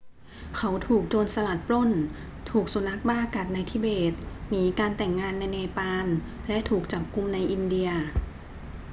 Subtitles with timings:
[0.57, 1.91] เขาถูกโจรสลัดปล้น
[2.49, 4.13] ถูกสุนัขบ้ากัดในทิเบต
[4.49, 6.05] หนีการแต่งงานในเนปาล
[6.47, 7.89] และถูกจับกุมในอินเดีย